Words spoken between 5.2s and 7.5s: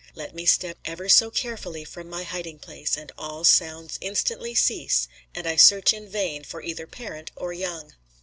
and I search in vain for either parent